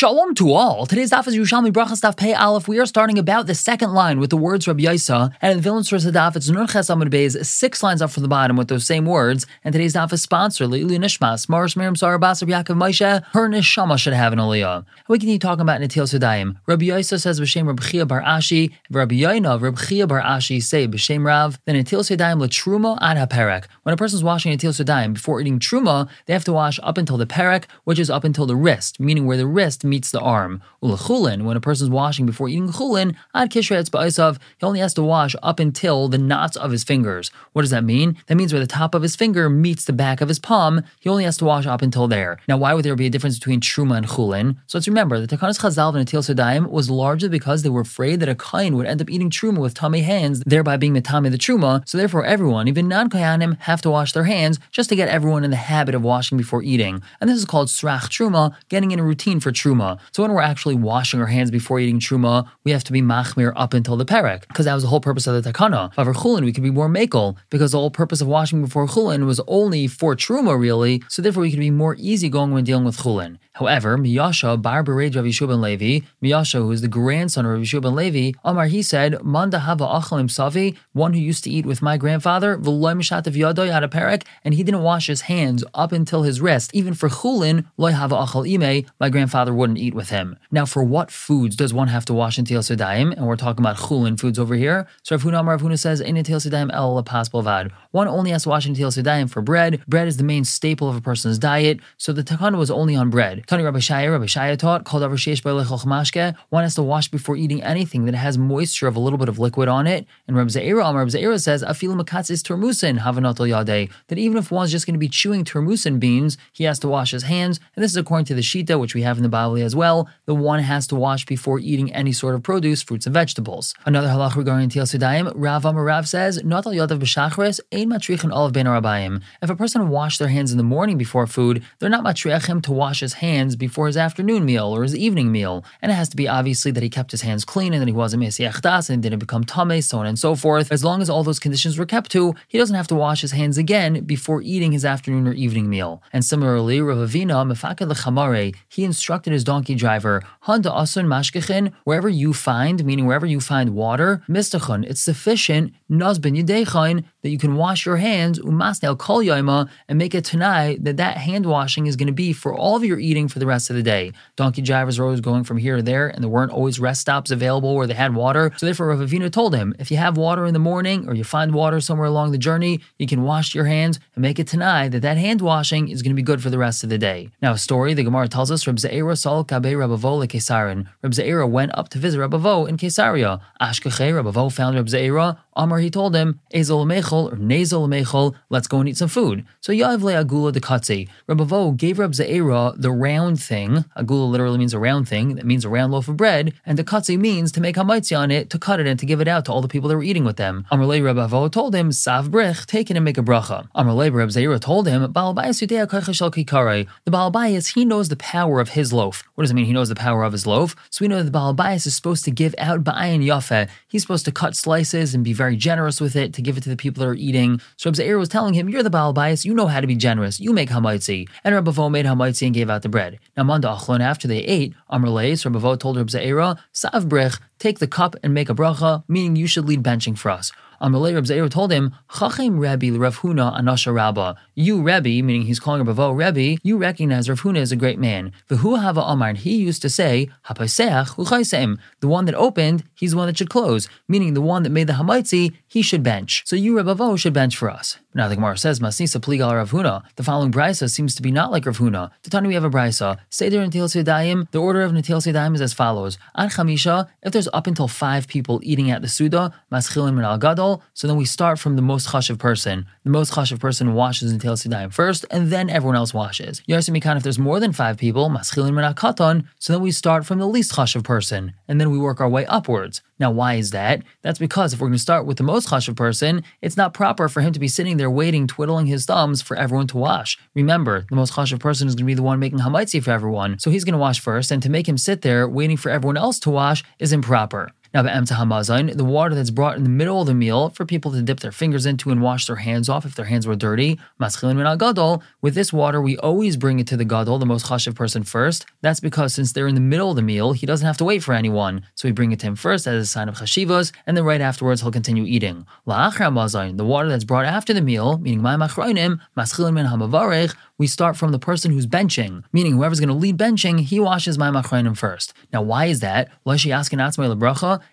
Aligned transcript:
Shalom 0.00 0.34
to 0.36 0.54
all. 0.54 0.86
Today's 0.86 1.10
daf 1.10 1.28
is 1.28 1.36
Yerushalmi 1.36 1.72
Brachas 1.72 2.00
Daf 2.00 2.16
Pei 2.16 2.32
Aleph. 2.32 2.66
We 2.66 2.78
are 2.78 2.86
starting 2.86 3.18
about 3.18 3.46
the 3.46 3.54
second 3.54 3.92
line 3.92 4.18
with 4.18 4.30
the 4.30 4.36
words 4.38 4.66
Rabbi 4.66 4.84
Yisa, 4.84 5.30
and 5.42 5.50
in 5.50 5.58
the 5.58 5.62
Vilna 5.62 5.84
Source 5.84 6.06
daf, 6.06 6.36
it's 6.36 6.48
Nun 6.48 6.66
Ches 6.66 6.88
Amud 6.88 7.10
Beis, 7.10 7.44
six 7.44 7.82
lines 7.82 8.00
up 8.00 8.10
from 8.10 8.22
the 8.22 8.28
bottom 8.30 8.56
with 8.56 8.68
those 8.68 8.86
same 8.86 9.04
words. 9.04 9.46
And 9.62 9.74
today's 9.74 9.92
daf 9.92 10.10
is 10.14 10.22
sponsored 10.22 10.70
Leilu 10.70 10.96
Nishmas, 10.96 11.50
Mars 11.50 11.76
Miriam 11.76 11.96
Sarah 11.96 12.18
Basar 12.18 12.48
Yaakov 12.48 12.78
Moshe. 12.78 13.22
Her 13.34 13.48
neshama 13.50 13.98
should 13.98 14.14
have 14.14 14.32
an 14.32 14.38
aliyah. 14.38 14.86
We 15.08 15.18
continue 15.18 15.38
talking 15.38 15.60
about 15.60 15.82
Netilas 15.82 16.18
Yadayim. 16.18 16.56
Rabbi 16.66 16.86
Yisa 16.86 17.20
says 17.20 17.38
B'Shem 17.38 17.66
Rabbi 17.66 17.82
Chia 17.82 18.06
Bar 18.06 18.22
Ashi, 18.22 18.72
Rabbi 18.90 19.16
Yaina 19.16 19.60
Rabbi 19.60 19.82
Chia 19.82 20.06
Bar 20.06 20.22
Ashi 20.22 20.62
say 20.62 20.88
B'Shem 20.88 21.26
Rav. 21.26 21.58
Then 21.66 21.76
Netilas 21.76 22.16
Yadayim 22.16 22.42
Latruma 22.42 22.96
Ad 23.02 23.28
HaPerek. 23.28 23.66
When 23.82 23.92
a 23.92 23.98
person's 23.98 24.24
washing 24.24 24.56
Netilas 24.56 24.82
Yadayim 24.82 25.12
before 25.12 25.42
eating 25.42 25.58
truma, 25.58 26.08
they 26.24 26.32
have 26.32 26.44
to 26.44 26.54
wash 26.54 26.80
up 26.82 26.96
until 26.96 27.18
the 27.18 27.26
perek, 27.26 27.64
which 27.84 27.98
is 27.98 28.08
up 28.08 28.24
until 28.24 28.46
the 28.46 28.56
wrist, 28.56 28.98
meaning 28.98 29.26
where 29.26 29.36
the 29.36 29.46
wrist 29.46 29.84
meets 29.90 30.10
the 30.10 30.20
arm. 30.20 30.62
Ulachulin, 30.82 31.42
when 31.42 31.56
a 31.56 31.60
person's 31.60 31.90
washing 31.90 32.24
before 32.24 32.48
eating 32.48 32.72
chulin, 32.72 33.14
ad 33.34 33.50
kishretz 33.50 33.90
ba'isav, 33.90 34.38
he 34.58 34.64
only 34.64 34.80
has 34.80 34.94
to 34.94 35.02
wash 35.02 35.36
up 35.42 35.58
until 35.60 36.08
the 36.08 36.16
knots 36.16 36.56
of 36.56 36.70
his 36.70 36.84
fingers. 36.84 37.30
What 37.52 37.62
does 37.62 37.70
that 37.70 37.84
mean? 37.84 38.16
That 38.28 38.36
means 38.36 38.52
where 38.52 38.60
the 38.60 38.66
top 38.66 38.94
of 38.94 39.02
his 39.02 39.16
finger 39.16 39.50
meets 39.50 39.84
the 39.84 39.92
back 39.92 40.22
of 40.22 40.28
his 40.28 40.38
palm, 40.38 40.82
he 41.00 41.10
only 41.10 41.24
has 41.24 41.36
to 41.38 41.44
wash 41.44 41.66
up 41.66 41.82
until 41.82 42.08
there. 42.08 42.38
Now, 42.48 42.56
why 42.56 42.72
would 42.72 42.84
there 42.84 42.96
be 42.96 43.06
a 43.06 43.10
difference 43.10 43.38
between 43.38 43.60
truma 43.60 43.98
and 43.98 44.06
chulin? 44.06 44.56
So 44.66 44.78
let's 44.78 44.88
remember, 44.88 45.20
the 45.20 45.36
Takanas 45.36 45.60
Chazal 45.60 45.94
and 45.94 46.06
Atil 46.06 46.22
Sodayim 46.22 46.70
was 46.70 46.88
largely 46.88 47.28
because 47.28 47.62
they 47.62 47.68
were 47.68 47.82
afraid 47.82 48.20
that 48.20 48.28
a 48.28 48.34
kain 48.34 48.76
would 48.76 48.86
end 48.86 49.02
up 49.02 49.10
eating 49.10 49.30
truma 49.30 49.58
with 49.58 49.74
tummy 49.74 50.02
hands, 50.02 50.42
thereby 50.46 50.76
being 50.76 50.94
metame 50.94 51.30
the 51.30 51.36
truma. 51.36 51.86
So 51.88 51.98
therefore, 51.98 52.24
everyone, 52.24 52.68
even 52.68 52.88
non-kayanim, 52.88 53.58
have 53.60 53.82
to 53.82 53.90
wash 53.90 54.12
their 54.12 54.24
hands 54.24 54.58
just 54.70 54.88
to 54.90 54.96
get 54.96 55.08
everyone 55.08 55.44
in 55.44 55.50
the 55.50 55.56
habit 55.56 55.94
of 55.94 56.02
washing 56.02 56.38
before 56.38 56.62
eating. 56.62 57.02
And 57.20 57.28
this 57.28 57.38
is 57.38 57.44
called 57.44 57.68
srach 57.68 58.08
truma, 58.14 58.54
getting 58.68 58.92
in 58.92 58.98
a 58.98 59.04
routine 59.04 59.40
for 59.40 59.50
truma. 59.50 59.79
So 60.12 60.22
when 60.22 60.32
we're 60.32 60.40
actually 60.40 60.74
washing 60.74 61.20
our 61.20 61.26
hands 61.26 61.50
before 61.50 61.80
eating 61.80 62.00
truma, 62.00 62.48
we 62.64 62.70
have 62.70 62.84
to 62.84 62.92
be 62.92 63.02
machmir 63.02 63.52
up 63.56 63.74
until 63.74 63.96
the 63.96 64.04
perek, 64.04 64.46
because 64.48 64.66
that 64.66 64.74
was 64.74 64.82
the 64.82 64.88
whole 64.88 65.00
purpose 65.00 65.26
of 65.26 65.42
the 65.42 65.52
takana. 65.52 65.92
However, 65.94 66.14
chulin, 66.14 66.44
we 66.44 66.52
could 66.52 66.62
be 66.62 66.70
more 66.70 66.88
makel, 66.88 67.36
because 67.50 67.72
the 67.72 67.78
whole 67.78 67.90
purpose 67.90 68.20
of 68.20 68.28
washing 68.28 68.62
before 68.62 68.86
chulin 68.86 69.26
was 69.26 69.40
only 69.46 69.86
for 69.86 70.14
truma, 70.14 70.58
really. 70.58 71.02
So 71.08 71.22
therefore, 71.22 71.42
we 71.42 71.50
could 71.50 71.58
be 71.58 71.70
more 71.70 71.96
easygoing 71.98 72.52
when 72.52 72.64
dealing 72.64 72.84
with 72.84 72.98
chulin. 72.98 73.38
However, 73.60 73.98
Miyasha 73.98 74.60
bar 74.60 74.82
bered 74.82 75.14
Rav 75.14 75.26
Yeshua 75.26 75.48
ben 75.48 75.60
Levi, 75.60 76.06
Miyasha, 76.22 76.60
who 76.60 76.72
is 76.72 76.80
the 76.80 76.88
grandson 76.88 77.44
of 77.44 77.52
Rav 77.52 77.60
Yeshua 77.60 77.82
ben 77.82 77.94
Levi, 77.94 78.32
Amar, 78.42 78.68
he 78.68 78.82
said, 78.82 79.22
Manda 79.22 79.58
hava 79.58 79.84
achalim 79.84 80.30
savi, 80.30 80.78
one 80.94 81.12
who 81.12 81.20
used 81.20 81.44
to 81.44 81.50
eat 81.50 81.66
with 81.66 81.82
my 81.82 81.98
grandfather, 81.98 82.56
v'loy 82.56 82.96
mishatev 82.96 83.34
yadoy 83.36 83.70
had 83.70 83.84
a 83.84 84.18
and 84.46 84.54
he 84.54 84.62
didn't 84.62 84.82
wash 84.82 85.08
his 85.08 85.22
hands 85.22 85.62
up 85.74 85.92
until 85.92 86.22
his 86.22 86.40
wrist. 86.40 86.70
Even 86.72 86.94
for 86.94 87.10
chulin, 87.10 87.66
loy 87.76 87.92
hava 87.92 88.16
achal 88.16 88.48
ime, 88.50 88.86
my 88.98 89.10
grandfather 89.10 89.52
wouldn't 89.52 89.78
eat 89.78 89.92
with 89.92 90.08
him. 90.08 90.38
Now, 90.50 90.64
for 90.64 90.82
what 90.82 91.10
foods 91.10 91.54
does 91.54 91.74
one 91.74 91.88
have 91.88 92.06
to 92.06 92.14
wash 92.14 92.38
in 92.38 92.46
Sudayim? 92.46 93.14
And 93.14 93.26
we're 93.26 93.36
talking 93.36 93.62
about 93.62 93.76
chulin 93.76 94.18
foods 94.18 94.38
over 94.38 94.54
here. 94.54 94.86
So 95.02 95.16
Rav 95.16 95.22
Huna 95.22 95.40
Amar 95.40 95.56
Rav 95.56 95.62
Huna 95.62 95.78
says, 95.78 96.00
in 96.00 96.14
Teal 96.24 96.38
Sudayim 96.38 96.70
el 96.72 97.02
vad. 97.42 97.72
One 97.90 98.08
only 98.08 98.30
has 98.30 98.44
to 98.44 98.48
wash 98.48 98.66
in 98.66 98.74
Sudayim 98.74 99.28
for 99.28 99.42
bread. 99.42 99.82
Bread 99.86 100.08
is 100.08 100.16
the 100.16 100.24
main 100.24 100.44
staple 100.44 100.88
of 100.88 100.96
a 100.96 101.02
person's 101.02 101.38
diet, 101.38 101.80
so 101.98 102.14
the 102.14 102.24
takana 102.24 102.56
was 102.56 102.70
only 102.70 102.96
on 102.96 103.10
bread. 103.10 103.44
Tani 103.50 103.64
Rabbi 103.64 103.80
Shaya, 103.80 104.12
Rabbi 104.12 104.26
Shaya 104.26 104.56
taught, 104.56 104.84
called 104.84 105.02
over 105.02 105.16
Sheish 105.16 105.42
mashke, 105.42 106.36
one 106.50 106.62
has 106.62 106.76
to 106.76 106.84
wash 106.84 107.08
before 107.08 107.36
eating 107.36 107.60
anything 107.64 108.04
that 108.04 108.14
has 108.14 108.38
moisture 108.38 108.86
of 108.86 108.94
a 108.94 109.00
little 109.00 109.18
bit 109.18 109.28
of 109.28 109.40
liquid 109.40 109.68
on 109.68 109.88
it. 109.88 110.06
And 110.28 110.36
Rabbi 110.36 110.50
Zeira, 110.50 110.88
Amar 110.88 111.00
Rabbi 111.00 111.10
Zeira 111.10 111.42
says, 111.42 111.64
Afil 111.64 112.00
makatz 112.00 112.30
is 112.30 112.44
termusin, 112.44 113.00
havanatul 113.00 113.48
yadeh, 113.48 113.90
that 114.06 114.18
even 114.18 114.38
if 114.38 114.52
one's 114.52 114.70
just 114.70 114.86
going 114.86 114.94
to 114.94 115.00
be 115.00 115.08
chewing 115.08 115.44
termusin 115.44 115.98
beans, 115.98 116.38
he 116.52 116.62
has 116.62 116.78
to 116.78 116.86
wash 116.86 117.10
his 117.10 117.24
hands. 117.24 117.58
And 117.74 117.82
this 117.82 117.90
is 117.90 117.96
according 117.96 118.26
to 118.26 118.36
the 118.36 118.40
Shita, 118.40 118.78
which 118.78 118.94
we 118.94 119.02
have 119.02 119.16
in 119.16 119.24
the 119.24 119.28
Bible 119.28 119.56
as 119.56 119.74
well. 119.74 120.08
The 120.26 120.34
one 120.36 120.60
has 120.60 120.86
to 120.86 120.94
wash 120.94 121.26
before 121.26 121.58
eating 121.58 121.92
any 121.92 122.12
sort 122.12 122.36
of 122.36 122.44
produce, 122.44 122.84
fruits, 122.84 123.06
and 123.06 123.14
vegetables. 123.14 123.74
Another 123.84 124.06
halach 124.06 124.36
regarding 124.36 124.68
Tiel 124.68 124.84
Sudayim, 124.84 125.32
Rav 125.34 125.64
Amar 125.64 125.82
Rav 125.82 126.08
says, 126.08 126.40
Not 126.44 126.68
al 126.68 126.72
yadav 126.74 127.00
b'shachris, 127.00 127.58
ein 127.72 127.90
matrichin 127.90 128.32
olive 128.32 128.52
ben 128.52 128.66
arabayim. 128.66 129.22
If 129.42 129.50
a 129.50 129.56
person 129.56 129.88
washed 129.88 130.20
their 130.20 130.28
hands 130.28 130.52
in 130.52 130.56
the 130.56 130.62
morning 130.62 130.96
before 130.96 131.26
food, 131.26 131.64
they're 131.80 131.90
not 131.90 132.04
matriachim 132.04 132.62
to 132.62 132.70
wash 132.70 133.00
his 133.00 133.14
hands 133.14 133.29
before 133.58 133.86
his 133.86 133.96
afternoon 133.96 134.44
meal 134.44 134.66
or 134.66 134.82
his 134.82 134.96
evening 134.96 135.30
meal. 135.30 135.64
And 135.80 135.92
it 135.92 135.94
has 135.94 136.08
to 136.10 136.16
be 136.16 136.26
obviously 136.28 136.70
that 136.72 136.82
he 136.82 136.88
kept 136.88 137.10
his 137.10 137.22
hands 137.22 137.44
clean 137.44 137.72
and 137.72 137.80
that 137.80 137.86
he 137.86 137.92
wasn't 137.92 138.22
mesiach 138.22 138.60
das 138.60 138.90
and 138.90 139.02
didn't 139.02 139.18
become 139.18 139.44
tame, 139.44 139.80
so 139.82 139.98
on 139.98 140.06
and 140.06 140.18
so 140.18 140.34
forth. 140.34 140.72
As 140.72 140.84
long 140.84 141.00
as 141.02 141.08
all 141.08 141.22
those 141.22 141.38
conditions 141.38 141.78
were 141.78 141.86
kept 141.86 142.10
to, 142.12 142.34
he 142.48 142.58
doesn't 142.58 142.76
have 142.76 142.88
to 142.88 142.94
wash 142.94 143.20
his 143.20 143.32
hands 143.32 143.56
again 143.58 144.04
before 144.04 144.42
eating 144.42 144.72
his 144.72 144.84
afternoon 144.84 145.28
or 145.28 145.32
evening 145.32 145.68
meal. 145.68 146.02
And 146.12 146.24
similarly, 146.24 146.80
Rav 146.80 146.98
Avina, 146.98 147.46
mefakad 147.46 147.90
lechamare, 147.92 148.54
he 148.68 148.84
instructed 148.84 149.32
his 149.32 149.44
donkey 149.44 149.74
driver, 149.74 150.22
Handa 150.46 150.72
asun 150.74 151.06
mashkechin, 151.06 151.72
wherever 151.84 152.08
you 152.08 152.32
find, 152.32 152.84
meaning 152.84 153.06
wherever 153.06 153.26
you 153.26 153.40
find 153.40 153.70
water, 153.70 154.22
mistachon, 154.28 154.84
it's 154.84 155.00
sufficient, 155.00 155.72
nazbin 155.90 156.36
yedechin, 156.40 157.04
that 157.22 157.30
you 157.30 157.38
can 157.38 157.54
wash 157.54 157.86
your 157.86 157.96
hands, 157.96 158.38
umasnel 158.38 158.98
kol 158.98 159.18
yaima, 159.18 159.68
and 159.88 159.98
make 159.98 160.14
it 160.14 160.24
tonight 160.24 160.84
that 160.84 160.96
that 160.96 161.16
hand 161.16 161.46
washing 161.46 161.86
is 161.86 161.96
going 161.96 162.06
to 162.06 162.12
be 162.12 162.32
for 162.32 162.54
all 162.54 162.76
of 162.76 162.84
your 162.84 162.98
eating 162.98 163.28
for 163.28 163.38
the 163.38 163.46
rest 163.46 163.70
of 163.70 163.76
the 163.76 163.82
day. 163.82 164.12
Donkey 164.36 164.62
drivers 164.62 164.98
were 164.98 165.04
always 165.04 165.20
going 165.20 165.44
from 165.44 165.58
here 165.58 165.76
to 165.76 165.82
there, 165.82 166.08
and 166.08 166.22
there 166.22 166.30
weren't 166.30 166.52
always 166.52 166.80
rest 166.80 167.00
stops 167.00 167.30
available 167.30 167.74
where 167.74 167.86
they 167.86 167.94
had 167.94 168.14
water. 168.14 168.52
So 168.56 168.66
therefore, 168.66 168.88
Rav 168.88 169.30
told 169.30 169.54
him, 169.54 169.74
if 169.78 169.90
you 169.90 169.96
have 169.96 170.16
water 170.16 170.46
in 170.46 170.54
the 170.54 170.58
morning 170.60 171.08
or 171.08 171.14
you 171.14 171.24
find 171.24 171.54
water 171.54 171.80
somewhere 171.80 172.06
along 172.06 172.32
the 172.32 172.38
journey, 172.38 172.80
you 172.98 173.06
can 173.06 173.22
wash 173.22 173.54
your 173.54 173.66
hands 173.66 173.98
and 174.14 174.22
make 174.22 174.38
it 174.38 174.46
tonight 174.46 174.88
that 174.88 175.02
that 175.02 175.16
hand 175.16 175.40
washing 175.40 175.88
is 175.88 176.02
going 176.02 176.10
to 176.10 176.16
be 176.16 176.22
good 176.22 176.42
for 176.42 176.50
the 176.50 176.58
rest 176.58 176.82
of 176.84 176.90
the 176.90 176.98
day. 176.98 177.30
Now, 177.42 177.52
a 177.52 177.58
story 177.58 177.94
the 177.94 178.04
Gemara 178.04 178.28
tells 178.28 178.50
us: 178.50 178.66
Reb 178.66 178.76
Zeira 178.76 179.46
Kabe 179.46 179.72
Rabavo 179.72 180.26
Kesarin. 180.26 180.86
Reb 181.02 181.12
Zeira 181.12 181.48
went 181.48 181.76
up 181.76 181.88
to 181.90 181.98
visit 181.98 182.18
Rabavo 182.18 182.68
in 182.68 182.76
Caesarea. 182.76 183.40
Ashkeche 183.60 184.12
Rabavo 184.12 184.52
found 184.52 184.76
Reb 184.76 184.86
Zeira. 184.86 185.38
Amar 185.60 185.78
he 185.78 185.90
told 185.90 186.16
him, 186.16 186.40
Ezel 186.54 186.86
mechol 186.86 187.30
or 187.30 187.36
Nezel 187.36 187.86
mechol, 187.86 188.34
let's 188.48 188.66
go 188.66 188.80
and 188.80 188.88
eat 188.88 188.96
some 188.96 189.10
food. 189.10 189.44
So 189.60 189.74
Yav 189.74 190.00
le 190.00 190.14
agula 190.14 190.52
de 190.52 190.60
katzi. 190.60 191.06
Rabavo 191.28 191.76
gave 191.76 191.98
Reb 191.98 192.12
Zeira 192.12 192.74
the 192.80 192.90
round 192.90 193.42
thing. 193.42 193.84
Agula 193.94 194.30
literally 194.30 194.56
means 194.56 194.72
a 194.72 194.78
round 194.78 195.06
thing. 195.06 195.34
That 195.34 195.44
means 195.44 195.66
a 195.66 195.68
round 195.68 195.92
loaf 195.92 196.08
of 196.08 196.16
bread. 196.16 196.54
And 196.64 196.78
the 196.78 196.84
katzi 196.84 197.18
means 197.18 197.52
to 197.52 197.60
make 197.60 197.76
hamaitzi 197.76 198.18
on 198.18 198.30
it, 198.30 198.48
to 198.48 198.58
cut 198.58 198.80
it 198.80 198.86
and 198.86 198.98
to 199.00 199.04
give 199.04 199.20
it 199.20 199.28
out 199.28 199.44
to 199.44 199.52
all 199.52 199.60
the 199.60 199.68
people 199.68 199.90
that 199.90 199.96
were 199.96 200.02
eating 200.02 200.24
with 200.24 200.38
them. 200.38 200.64
Amrle 200.72 201.02
Rabavo 201.02 201.52
told 201.52 201.74
him, 201.74 201.92
Sav 201.92 202.30
brich, 202.30 202.64
take 202.64 202.90
it 202.90 202.96
and 202.96 203.04
make 203.04 203.18
a 203.18 203.22
bracha. 203.22 203.68
Amrle 203.76 204.10
Reb 204.14 204.30
Zeira 204.30 204.58
told 204.58 204.88
him, 204.88 205.12
Baal. 205.12 205.34
The 205.34 207.10
Baal 207.10 207.30
he 207.74 207.84
knows 207.84 208.08
the 208.08 208.16
power 208.16 208.60
of 208.60 208.68
his 208.70 208.92
loaf. 208.92 209.24
What 209.34 209.42
does 209.42 209.50
it 209.50 209.54
mean 209.54 209.66
he 209.66 209.72
knows 209.72 209.88
the 209.90 209.94
power 209.94 210.24
of 210.24 210.32
his 210.32 210.46
loaf? 210.46 210.74
So 210.88 211.04
we 211.04 211.08
know 211.08 211.18
that 211.18 211.24
the 211.24 211.30
Baal 211.30 211.54
Bayis 211.54 211.86
is 211.86 211.94
supposed 211.94 212.24
to 212.24 212.30
give 212.30 212.54
out 212.58 212.82
ba'ayin 212.82 213.22
yafe. 213.24 213.68
He's 213.88 214.02
supposed 214.02 214.24
to 214.24 214.32
cut 214.32 214.56
slices 214.56 215.14
and 215.14 215.22
be 215.22 215.32
very 215.32 215.49
generous 215.56 216.00
with 216.00 216.16
it 216.16 216.34
to 216.34 216.42
give 216.42 216.56
it 216.56 216.62
to 216.62 216.68
the 216.68 216.76
people 216.76 217.02
that 217.02 217.08
are 217.08 217.14
eating. 217.14 217.60
So 217.76 217.90
Reb 217.90 217.96
Zeir 217.96 218.18
was 218.18 218.28
telling 218.28 218.54
him, 218.54 218.68
You're 218.68 218.82
the 218.82 218.90
Baal 218.90 219.14
Bayis, 219.14 219.44
you 219.44 219.54
know 219.54 219.66
how 219.66 219.80
to 219.80 219.86
be 219.86 219.96
generous. 219.96 220.40
You 220.40 220.52
make 220.52 220.70
hamaitzi. 220.70 221.28
And 221.44 221.54
Reb 221.54 221.66
made 221.90 222.06
hamaitzi 222.06 222.46
and 222.46 222.54
gave 222.54 222.70
out 222.70 222.82
the 222.82 222.88
bread. 222.88 223.18
Now, 223.36 223.44
Manda 223.44 223.68
Achlon, 223.68 224.00
after 224.00 224.28
they 224.28 224.38
ate, 224.38 224.74
Amrleis, 224.90 225.44
Reb 225.44 225.54
Avo 225.54 225.78
told 225.78 225.96
Reb 225.96 226.08
Zeira, 226.08 226.58
Sav 226.72 227.06
brich, 227.06 227.38
take 227.58 227.78
the 227.78 227.86
cup 227.86 228.16
and 228.22 228.34
make 228.34 228.48
a 228.48 228.54
bracha, 228.54 229.04
meaning 229.08 229.36
you 229.36 229.46
should 229.46 229.66
lead 229.66 229.82
benching 229.82 230.18
for 230.18 230.30
us. 230.30 230.52
Amalei 230.80 231.14
Reb 231.14 231.26
Zeir 231.26 231.48
told 231.50 231.70
him, 231.70 231.94
Chachem 232.08 232.58
Rebbe 232.58 232.98
Rav 232.98 233.18
Huna 233.18 233.58
Anasha 233.60 233.92
Rabba. 233.92 234.36
You 234.54 234.80
Rebbe, 234.80 235.22
meaning 235.22 235.42
he's 235.42 235.60
calling 235.60 235.84
Ravo 235.84 236.12
Rebbe, 236.12 236.58
you 236.62 236.78
recognize 236.78 237.28
Rav 237.28 237.42
Huna 237.42 237.58
as 237.58 237.70
a 237.70 237.76
great 237.76 237.98
man. 237.98 238.32
V'hu 238.48 238.80
Hava 238.80 239.02
Amar, 239.02 239.34
he 239.34 239.56
used 239.56 239.82
to 239.82 239.90
say, 239.90 240.30
Hapaseach. 240.46 241.78
The 242.00 242.08
one 242.08 242.24
that 242.24 242.34
opened, 242.34 242.84
he's 242.94 243.10
the 243.10 243.18
one 243.18 243.26
that 243.26 243.36
should 243.36 243.50
close, 243.50 243.88
meaning 244.08 244.32
the 244.32 244.40
one 244.40 244.62
that 244.62 244.70
made 244.70 244.86
the 244.86 244.94
Hamaitzi, 244.94 245.54
he 245.70 245.82
should 245.82 246.02
bench. 246.02 246.42
So 246.46 246.56
you 246.56 246.74
Rebavo 246.74 247.16
should 247.16 247.32
bench 247.32 247.56
for 247.56 247.70
us. 247.70 247.96
Now 248.12 248.26
the 248.26 248.34
Gemara 248.34 248.58
says, 248.58 248.80
Masnisa 248.80 249.20
Pligal 249.20 249.54
Rav 249.54 249.70
Huna. 249.70 250.02
The 250.16 250.24
following 250.24 250.50
brisa 250.50 250.90
seems 250.90 251.14
to 251.14 251.22
be 251.22 251.30
not 251.30 251.52
like 251.52 251.64
Rav 251.64 251.78
Huna. 251.78 252.10
The 252.24 252.30
time 252.30 252.44
we 252.44 252.54
have 252.54 252.64
a 252.64 252.70
brisa. 252.70 253.18
Seder 253.30 253.60
and 253.60 253.72
Sedayim. 253.72 254.50
The 254.50 254.58
order 254.58 254.82
of 254.82 254.90
Netilas 254.90 255.32
Yadayim 255.32 255.54
is 255.54 255.60
as 255.60 255.72
follows. 255.72 256.18
An 256.34 256.48
Chamisha, 256.48 257.08
if 257.22 257.32
there's 257.32 257.48
up 257.52 257.68
until 257.68 257.86
five 257.86 258.26
people 258.26 258.58
eating 258.64 258.90
at 258.90 259.00
the 259.00 259.06
Suda, 259.06 259.54
Maschilim 259.70 260.16
and 260.16 260.24
Al 260.24 260.38
Gadol, 260.38 260.82
so 260.92 261.06
then 261.06 261.16
we 261.16 261.24
start 261.24 261.60
from 261.60 261.76
the 261.76 261.82
most 261.82 262.08
chashiv 262.08 262.40
person. 262.40 262.86
The 263.04 263.10
most 263.10 263.32
chashiv 263.34 263.60
person 263.60 263.94
washes 263.94 264.34
Netilas 264.34 264.66
Yadayim 264.66 264.92
first, 264.92 265.24
and 265.30 265.52
then 265.52 265.70
everyone 265.70 265.94
else 265.94 266.12
washes. 266.12 266.62
Yarsim 266.68 267.00
if 267.16 267.22
there's 267.22 267.38
more 267.38 267.60
than 267.60 267.72
five 267.72 267.96
people, 267.96 268.28
Maschilim 268.28 268.70
and 268.70 268.80
Al 268.80 268.94
Katan, 268.94 269.46
so 269.60 269.72
then 269.72 269.82
we 269.82 269.92
start 269.92 270.26
from 270.26 270.40
the 270.40 270.48
least 270.48 270.72
chashiv 270.72 271.04
person, 271.04 271.52
and 271.68 271.80
then 271.80 271.92
we 271.92 271.98
work 271.98 272.20
our 272.20 272.28
way 272.28 272.44
upwards. 272.46 273.02
Now, 273.20 273.30
why 273.30 273.54
is 273.54 273.70
that? 273.70 274.02
That's 274.22 274.38
because 274.38 274.72
if 274.72 274.80
we're 274.80 274.86
going 274.86 274.94
to 274.94 274.98
start 274.98 275.26
with 275.26 275.36
the 275.36 275.42
most 275.44 275.59
chashiv 275.66 275.96
person, 275.96 276.42
it's 276.62 276.76
not 276.76 276.94
proper 276.94 277.28
for 277.28 277.40
him 277.40 277.52
to 277.52 277.60
be 277.60 277.68
sitting 277.68 277.96
there 277.96 278.10
waiting, 278.10 278.46
twiddling 278.46 278.86
his 278.86 279.06
thumbs 279.06 279.42
for 279.42 279.56
everyone 279.56 279.86
to 279.88 279.96
wash. 279.96 280.38
Remember, 280.54 281.06
the 281.08 281.16
most 281.16 281.34
chashiv 281.34 281.60
person 281.60 281.88
is 281.88 281.94
going 281.94 282.04
to 282.04 282.10
be 282.10 282.14
the 282.14 282.22
one 282.22 282.38
making 282.38 282.60
hamaitzi 282.60 283.02
for 283.02 283.10
everyone, 283.10 283.58
so 283.58 283.70
he's 283.70 283.84
going 283.84 283.94
to 283.94 283.98
wash 283.98 284.20
first, 284.20 284.50
and 284.50 284.62
to 284.62 284.70
make 284.70 284.88
him 284.88 284.98
sit 284.98 285.22
there 285.22 285.48
waiting 285.48 285.76
for 285.76 285.90
everyone 285.90 286.16
else 286.16 286.38
to 286.40 286.50
wash 286.50 286.84
is 286.98 287.12
improper. 287.12 287.70
Now, 287.92 288.02
hamazain, 288.02 288.96
the 288.96 289.04
water 289.04 289.34
that's 289.34 289.50
brought 289.50 289.76
in 289.76 289.82
the 289.82 289.90
middle 289.90 290.20
of 290.20 290.28
the 290.28 290.34
meal 290.34 290.70
for 290.70 290.84
people 290.84 291.10
to 291.10 291.22
dip 291.22 291.40
their 291.40 291.50
fingers 291.50 291.86
into 291.86 292.10
and 292.10 292.22
wash 292.22 292.46
their 292.46 292.56
hands 292.56 292.88
off 292.88 293.04
if 293.04 293.16
their 293.16 293.24
hands 293.24 293.48
were 293.48 293.56
dirty. 293.56 293.98
Maschilin 294.20 294.56
min. 294.56 295.20
With 295.40 295.54
this 295.54 295.72
water, 295.72 296.00
we 296.00 296.16
always 296.18 296.56
bring 296.56 296.78
it 296.78 296.86
to 296.86 296.96
the 296.96 297.04
gadol, 297.04 297.38
the 297.38 297.46
most 297.46 297.66
chashiv 297.66 297.96
person 297.96 298.22
first. 298.22 298.64
That's 298.80 299.00
because 299.00 299.34
since 299.34 299.52
they're 299.52 299.66
in 299.66 299.74
the 299.74 299.80
middle 299.80 300.10
of 300.10 300.16
the 300.16 300.22
meal, 300.22 300.52
he 300.52 300.66
doesn't 300.66 300.86
have 300.86 300.98
to 300.98 301.04
wait 301.04 301.24
for 301.24 301.34
anyone. 301.34 301.82
So 301.96 302.06
we 302.06 302.12
bring 302.12 302.30
it 302.30 302.38
to 302.40 302.46
him 302.46 302.56
first 302.56 302.86
as 302.86 303.02
a 303.02 303.06
sign 303.06 303.28
of 303.28 303.36
chashivas, 303.36 303.92
and 304.06 304.16
then 304.16 304.24
right 304.24 304.40
afterwards 304.40 304.82
he'll 304.82 304.92
continue 304.92 305.24
eating. 305.24 305.66
La'achra 305.86 306.76
the 306.76 306.84
water 306.84 307.08
that's 307.08 307.24
brought 307.24 307.44
after 307.44 307.74
the 307.74 307.82
meal, 307.82 308.18
meaning 308.18 308.40
achroinim, 308.40 309.20
maschilin 309.36 310.54
we 310.80 310.86
start 310.86 311.14
from 311.14 311.30
the 311.30 311.38
person 311.38 311.72
who's 311.72 311.86
benching, 311.86 312.42
meaning 312.54 312.72
whoever's 312.72 313.00
going 313.00 313.10
to 313.10 313.14
lead 313.14 313.36
benching, 313.36 313.80
he 313.80 314.00
washes 314.00 314.38
my 314.38 314.48
machranim 314.48 314.96
first. 314.96 315.34
Now, 315.52 315.60
why 315.60 315.84
is 315.86 316.00
that? 316.00 316.30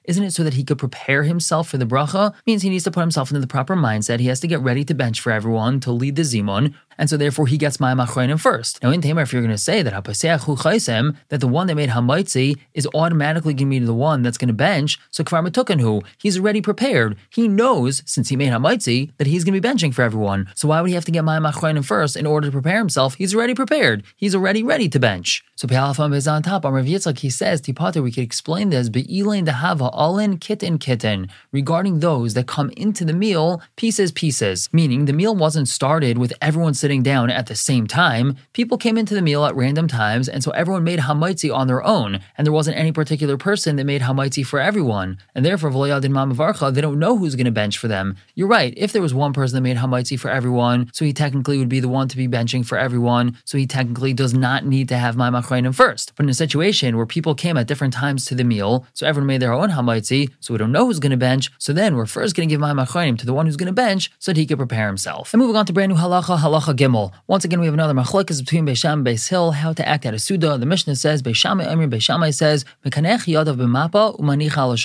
Isn't 0.06 0.24
it 0.24 0.32
so 0.32 0.44
that 0.44 0.54
he 0.54 0.64
could 0.64 0.78
prepare 0.78 1.24
himself 1.24 1.70
for 1.70 1.78
the 1.78 1.86
bracha? 1.86 2.34
Means 2.46 2.62
he 2.62 2.70
needs 2.70 2.84
to 2.86 2.92
put 2.92 3.02
himself 3.02 3.30
into 3.30 3.42
the 3.42 3.48
proper 3.48 3.76
mindset. 3.76 4.20
He 4.20 4.28
has 4.28 4.40
to 4.42 4.48
get 4.48 4.62
ready 4.62 4.84
to 4.86 4.94
bench 4.94 5.20
for 5.20 5.32
everyone, 5.32 5.80
to 5.82 5.92
lead 5.92 6.16
the 6.16 6.24
zimun, 6.24 6.74
and 6.98 7.10
so 7.10 7.18
therefore 7.18 7.48
he 7.48 7.58
gets 7.58 7.80
Ma'am 7.80 7.98
Achroinim 7.98 8.40
first. 8.40 8.82
Now 8.82 8.92
in 8.92 9.02
Tamar, 9.02 9.22
if 9.22 9.34
you're 9.34 9.42
going 9.42 9.52
to 9.52 9.58
say 9.58 9.82
that 9.82 9.94
Hapaseach 9.94 11.16
that 11.30 11.40
the 11.40 11.48
one 11.48 11.68
that 11.68 11.76
made 11.76 11.90
Hamaitzi 11.90 12.58
is 12.74 12.88
automatically 12.94 13.54
going 13.54 13.70
to 13.70 13.80
be 13.80 13.86
the 13.86 13.94
one 13.94 14.22
that's 14.22 14.38
going 14.38 14.48
to 14.48 14.54
bench, 14.54 15.00
so 15.12 15.24
Kvar 15.24 15.48
Matukanhu, 15.48 16.04
he's 16.18 16.38
already 16.38 16.62
prepared. 16.62 17.18
He 17.30 17.48
knows, 17.48 18.04
since 18.06 18.30
he 18.30 18.36
made 18.36 18.52
Hamaitzi, 18.52 19.12
that 19.18 19.28
he's 19.28 19.44
going 19.44 19.54
to 19.54 19.62
be 19.62 19.68
benching 19.68 19.94
for 19.94 20.02
everyone. 20.02 20.50
So 20.56 20.68
why 20.68 20.82
would 20.82 20.90
he 20.90 20.96
have 20.96 21.06
to 21.06 21.12
get 21.12 21.24
Ma'am 21.24 21.44
Achroinim 21.44 21.86
first 21.86 22.16
in 22.16 22.26
order 22.26 22.48
to 22.48 22.52
prepare 22.52 22.78
himself? 22.78 23.16
He's 23.16 23.36
already 23.36 23.54
prepared. 23.54 24.04
He's 24.16 24.36
already 24.36 24.64
ready 24.64 24.90
to 24.90 25.00
bench. 25.00 25.44
So 25.56 25.68
Pe'alafam 25.68 26.14
is 26.14 26.28
on 26.28 26.44
top. 26.44 26.66
On 26.66 26.74
Rav 26.74 26.86
Yitzchak, 26.86 27.20
he 27.20 27.30
says, 27.30 27.62
Tipater, 27.62 28.04
we 28.04 28.12
could 28.12 28.24
explain 28.24 28.70
this, 28.70 28.90
Be'ilain 28.90 29.46
Dahava, 29.46 29.92
Alin 29.94 30.40
Kitten 30.40 30.78
Kitten, 30.78 31.30
regarding 31.52 32.00
those 32.00 32.36
that 32.36 32.48
come 32.48 32.70
into 32.78 33.04
the 33.04 33.14
meal 33.14 33.62
pieces, 33.76 34.12
pieces, 34.12 34.70
meaning 34.72 35.06
the 35.06 35.14
meal 35.14 35.36
wasn't 35.36 35.68
started 35.68 36.18
with 36.18 36.32
everyone 36.42 36.76
sitting 36.76 36.87
sitting 36.88 37.04
down 37.04 37.30
at 37.30 37.48
the 37.48 37.56
same 37.56 37.86
time, 37.86 38.38
people 38.54 38.78
came 38.78 38.98
into 38.98 39.14
the 39.14 39.22
meal 39.22 39.44
at 39.44 39.54
random 39.58 39.90
times, 39.90 40.30
and 40.30 40.42
so 40.42 40.52
everyone 40.52 40.86
made 40.86 41.00
hamaitzi 41.00 41.54
on 41.54 41.68
their 41.68 41.84
own, 41.84 42.22
and 42.38 42.46
there 42.46 42.54
wasn't 42.54 42.78
any 42.78 42.94
particular 42.94 43.36
person 43.36 43.76
that 43.76 43.84
made 43.84 44.02
hamaitzi 44.02 44.46
for 44.46 44.62
everyone. 44.62 45.18
And 45.36 45.44
therefore, 45.44 45.70
v'loyadin 45.70 46.14
mamavarcha, 46.14 46.74
they 46.74 46.80
don't 46.80 46.98
know 46.98 47.18
who's 47.18 47.36
going 47.36 47.44
to 47.44 47.52
bench 47.52 47.78
for 47.78 47.90
them. 47.90 48.16
You're 48.36 48.48
right. 48.48 48.74
If 48.78 48.94
there 48.94 49.02
was 49.02 49.14
one 49.14 49.34
person 49.34 49.56
that 49.56 49.68
made 49.68 49.76
hamaitzi 49.76 50.18
for 50.18 50.32
everyone, 50.32 50.90
so 50.94 51.04
he 51.04 51.12
technically 51.12 51.58
would 51.58 51.68
be 51.68 51.82
the 51.82 51.90
one 51.90 52.08
to 52.08 52.16
be 52.16 52.26
benching 52.26 52.66
for 52.66 52.78
everyone, 52.78 53.38
so 53.44 53.58
he 53.58 53.68
technically 53.68 54.14
does 54.14 54.34
not 54.34 54.66
need 54.66 54.88
to 54.88 54.98
have 54.98 55.18
my 55.18 55.30
machrayim 55.30 55.76
first. 55.76 56.14
But 56.16 56.24
in 56.24 56.30
a 56.30 56.34
situation 56.46 56.96
where 56.96 57.06
people 57.06 57.36
came 57.36 57.58
at 57.58 57.68
different 57.68 57.96
times 57.96 58.24
to 58.28 58.36
the 58.36 58.46
meal, 58.46 58.86
so 58.94 59.06
everyone 59.06 59.28
made 59.28 59.42
their 59.42 59.52
own 59.52 59.72
hamaitzi, 59.72 60.30
so 60.40 60.54
we 60.54 60.58
don't 60.58 60.72
know 60.72 60.86
who's 60.86 61.02
going 61.02 61.12
to 61.12 61.18
bench, 61.18 61.52
so 61.58 61.74
then 61.74 61.98
we're 61.98 62.06
first 62.06 62.34
going 62.34 62.48
to 62.48 62.54
give 62.54 62.62
my 62.62 62.72
machrayim 62.72 63.18
to 63.18 63.26
the 63.26 63.34
one 63.34 63.46
who's 63.46 63.58
going 63.58 63.68
to 63.68 63.74
bench 63.74 64.10
so 64.20 64.32
that 64.32 64.40
he 64.40 64.46
could 64.46 64.58
prepare 64.58 64.88
himself. 64.88 65.34
And 65.34 65.42
moving 65.42 65.58
on 65.58 65.66
to 65.66 65.74
brand 65.74 65.92
new 65.92 65.98
halacha, 65.98 66.38
halacha 66.38 66.77
Gimel. 66.78 67.12
Once 67.28 67.44
again, 67.44 67.60
we 67.60 67.66
have 67.66 67.74
another 67.74 67.94
machlokes 67.94 68.40
between 68.40 68.66
Beisham 68.66 68.94
and 68.94 69.06
Beis 69.06 69.28
Hill, 69.30 69.52
how 69.52 69.74
to 69.74 69.88
act 69.88 70.06
at 70.06 70.14
a 70.14 70.20
suda. 70.20 70.58
The 70.58 70.66
Mishnah 70.66 70.96
says, 70.96 71.22
Beis 71.22 71.36
Shammai 71.36 71.66
Emir, 71.66 71.88
Beis 71.88 72.04
Shammai 72.04 72.30
says, 72.30 72.64
Mekanech 72.86 73.26
yadav 73.26 73.58
b'mapa 73.58 74.18
umanicha 74.20 74.58
al 74.58 74.78